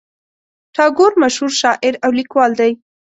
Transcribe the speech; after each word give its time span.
ټاګور 0.75 1.13
مشهور 1.21 1.51
شاعر 1.61 1.93
او 2.03 2.11
لیکوال 2.19 2.51
دی. 2.59 2.71